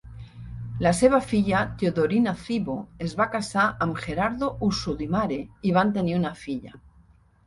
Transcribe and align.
La 0.83 0.91
seva 0.99 1.17
filla 1.31 1.57
Teodorina 1.81 2.31
Cybo 2.45 2.77
es 3.07 3.13
va 3.19 3.27
casar 3.35 3.65
amb 3.87 3.99
Gerardo 4.05 4.49
Usodimare 4.69 5.37
i 5.69 5.75
van 5.77 5.93
tenir 5.99 6.17
una 6.21 6.33
filla. 6.45 6.75